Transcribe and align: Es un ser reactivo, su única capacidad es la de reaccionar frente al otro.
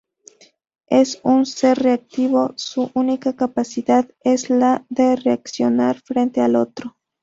Es 0.89 1.19
un 1.23 1.45
ser 1.45 1.77
reactivo, 1.83 2.53
su 2.57 2.89
única 2.95 3.35
capacidad 3.35 4.09
es 4.23 4.49
la 4.49 4.83
de 4.89 5.15
reaccionar 5.15 6.01
frente 6.01 6.41
al 6.41 6.55
otro. 6.55 6.97